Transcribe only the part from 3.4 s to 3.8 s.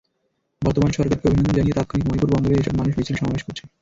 করেছে।